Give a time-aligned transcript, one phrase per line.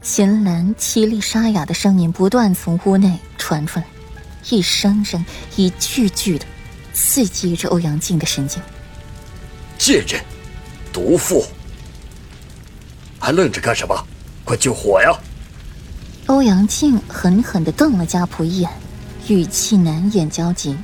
[0.00, 3.86] 秦岚凄厉沙哑的声音不断从屋内传出来，
[4.48, 5.24] 一声声、
[5.56, 6.46] 一句句的
[6.94, 8.62] 刺激着欧阳靖的神经。
[9.76, 10.22] 贱人，
[10.92, 11.44] 毒妇，
[13.18, 14.06] 还愣着干什么？
[14.44, 15.12] 快救火呀！
[16.26, 18.70] 欧阳靖狠狠的瞪了家仆一眼，
[19.26, 20.76] 语气难掩焦急。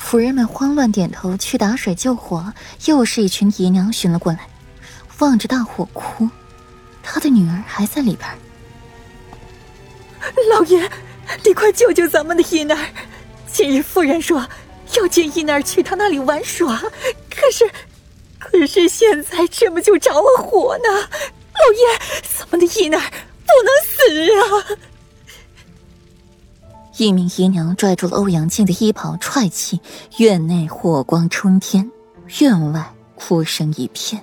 [0.00, 2.52] 仆人们慌乱点头去打水救火，
[2.86, 4.40] 又是一群姨娘寻了过来，
[5.20, 6.28] 望着大火哭。
[7.02, 8.28] 他的女儿还在里边。
[10.50, 10.90] 老爷，
[11.44, 12.78] 你快救救咱们的姨儿！
[13.50, 14.46] 今日夫人说
[14.96, 16.76] 要接姨儿去她那里玩耍，
[17.30, 17.70] 可是，
[18.38, 20.88] 可是现在这么就着了火呢？
[20.90, 21.98] 老爷，
[22.38, 24.78] 咱们的姨儿不能死啊！
[26.96, 29.80] 一名姨娘拽住了欧阳靖的衣袍，踹起，
[30.18, 31.90] 院内火光冲天，
[32.40, 34.22] 院外哭声一片。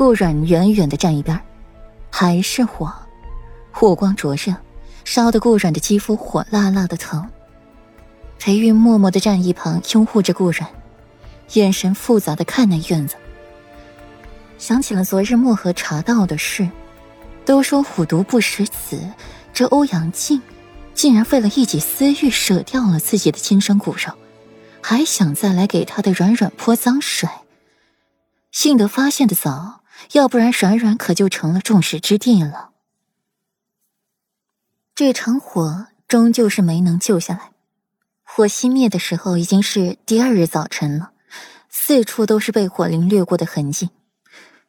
[0.00, 1.38] 顾阮远远的站一边，
[2.10, 2.90] 还是火，
[3.70, 4.56] 火光灼热，
[5.04, 7.28] 烧得顾阮的肌肤火辣辣的疼。
[8.38, 10.66] 裴玉默默的站一旁，拥护着顾阮，
[11.52, 13.16] 眼神复杂的看那院子。
[14.56, 16.66] 想起了昨日漠河查到的事，
[17.44, 18.98] 都说虎毒不食子，
[19.52, 20.40] 这欧阳靖
[20.94, 24.14] 竟然为了一己私欲，舍掉了自己的亲生骨肉，
[24.80, 27.28] 还想再来给他的软软泼脏水。
[28.50, 29.79] 幸得发现的早。
[30.12, 32.70] 要不然，软软可就成了众矢之的了。
[34.94, 37.52] 这场火终究是没能救下来。
[38.22, 41.12] 火熄灭的时候，已经是第二日早晨了，
[41.68, 43.90] 四处都是被火灵掠过的痕迹。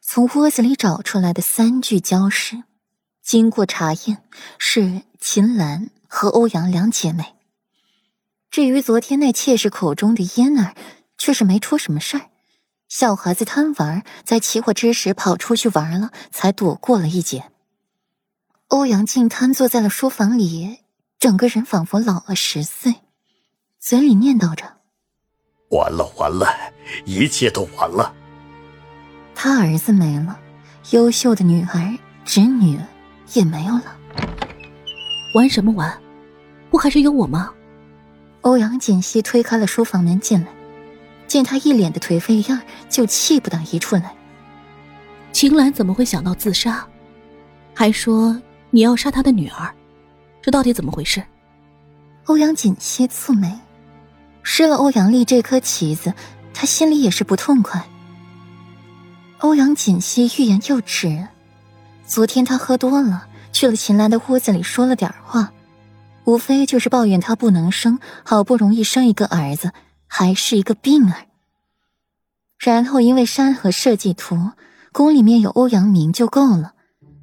[0.00, 2.64] 从窝子里找出来的三具焦尸，
[3.22, 4.22] 经过查验，
[4.58, 7.36] 是秦岚和欧阳两姐妹。
[8.50, 10.74] 至于昨天那妾室口中的嫣儿，
[11.16, 12.31] 却是没出什么事儿。
[12.94, 17.50] 小孩子贪玩，在起火之时跑出去玩了，才躲过了一劫。
[18.68, 20.80] 欧阳靖瘫坐在了书房里，
[21.18, 22.96] 整个人仿佛老了十岁，
[23.80, 24.76] 嘴里念叨着
[25.72, 26.46] ：“完了，完了，
[27.06, 28.14] 一切都完了。”
[29.34, 30.38] 他儿子没了，
[30.90, 32.78] 优秀的女儿、侄女
[33.32, 33.96] 也没有了。
[35.34, 35.98] 玩什么玩？
[36.68, 37.54] 不还是有我吗？
[38.42, 40.48] 欧阳锦溪推开了书房门进来。
[41.32, 42.60] 见他一脸的颓废样
[42.90, 44.14] 就气不打一处来。
[45.32, 46.86] 秦岚怎么会想到自杀？
[47.72, 48.38] 还说
[48.68, 49.74] 你要杀他的女儿，
[50.42, 51.22] 这到底怎么回事？
[52.26, 53.58] 欧阳锦溪蹙眉，
[54.42, 56.12] 失了欧阳丽这颗棋子，
[56.52, 57.82] 他心里也是不痛快。
[59.38, 61.28] 欧阳锦溪欲言又止，
[62.04, 65.50] 昨天他喝多了，去了秦岚的屋子里说了点话，
[66.24, 69.72] 无非就是抱怨他不能生，好不容易生一个儿子。
[70.14, 71.24] 还是一个病儿。
[72.58, 74.50] 然后因为山河设计图
[74.92, 76.74] 宫里面有欧阳明就够了，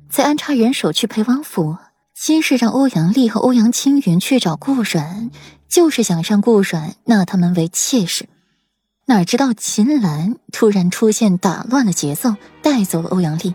[0.10, 1.78] 再安插人手去陪王府，
[2.16, 5.30] 先是让欧阳丽和欧阳青云去找顾阮，
[5.68, 8.28] 就是想让顾阮纳他们为妾室。
[9.06, 13.54] 哪知道秦岚突然出现，打乱了节奏，带走了欧阳丽。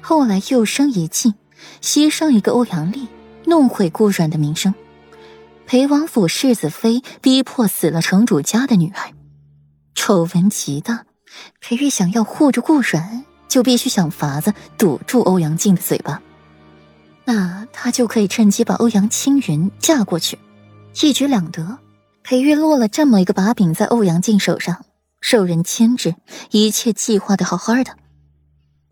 [0.00, 1.34] 后来又生一计，
[1.82, 3.08] 牺牲一个欧阳丽，
[3.46, 4.72] 弄毁顾阮的名声。
[5.66, 9.12] 裴王府世子妃逼迫死了城主家的女儿，
[9.94, 11.06] 丑闻极大。
[11.60, 16.20] 裴玉想要护住顾阮，就必须想法子堵住欧阳靖的嘴巴，
[17.24, 20.38] 那他就可以趁机把欧阳青云嫁过去，
[21.00, 21.78] 一举两得。
[22.22, 24.84] 裴玉落了这么一个把柄在欧阳靖手上，
[25.22, 26.14] 受人牵制，
[26.50, 27.96] 一切计划的好好的，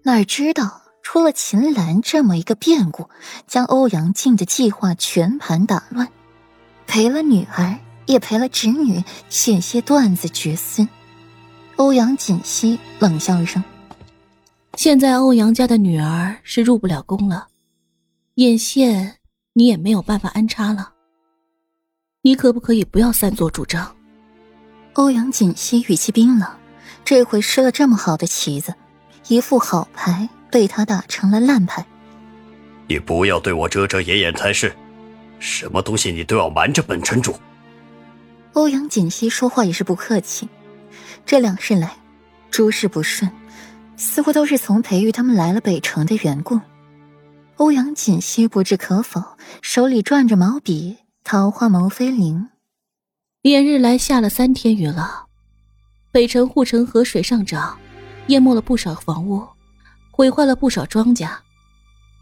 [0.05, 3.11] 哪知道出了秦岚这么一个变故，
[3.47, 6.09] 将欧阳靖的计划全盘打乱。
[6.91, 10.89] 赔了女儿，也赔了侄女，险些断子绝孙。
[11.77, 13.63] 欧阳锦溪冷笑一声
[14.75, 17.47] ：“现在欧阳家的女儿是入不了宫了，
[18.35, 19.19] 眼线
[19.53, 20.91] 你也没有办法安插了。
[22.23, 23.95] 你可不可以不要擅作主张？”
[24.95, 26.51] 欧阳锦溪语气冰冷，
[27.05, 28.75] 这回失了这么好的棋子，
[29.29, 31.87] 一副好牌被他打成了烂牌。
[32.89, 34.75] 你不要对我遮遮掩掩才是。
[35.41, 37.35] 什么东西你都要瞒着本城主？
[38.53, 40.49] 欧阳锦溪说话也是不客气。
[41.27, 41.97] 这两日来，
[42.51, 43.31] 诸事不顺，
[43.97, 46.61] 似乎都是从裴玉他们来了北城的缘故。
[47.57, 49.23] 欧阳锦溪不置可否，
[49.63, 52.49] 手里转着毛笔，桃花眸飞灵。
[53.43, 55.27] 连日来下了三天雨了，
[56.11, 57.79] 北城护城河水上涨，
[58.27, 59.47] 淹没了不少房屋，
[60.11, 61.31] 毁坏了不少庄稼。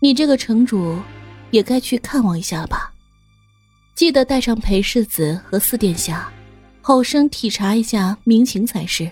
[0.00, 0.98] 你这个城主，
[1.50, 2.92] 也该去看望一下了吧？
[3.98, 6.32] 记得带上裴世子和四殿下，
[6.80, 9.10] 好生体察一下民情才是。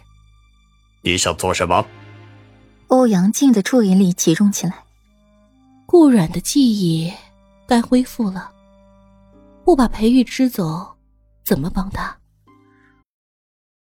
[1.03, 1.85] 你想做什么？
[2.87, 4.85] 欧阳靖的注意力集中起来。
[5.87, 7.13] 顾阮的记忆
[7.67, 8.49] 该恢复了，
[9.65, 10.95] 不把裴玉支走，
[11.43, 12.17] 怎么帮他？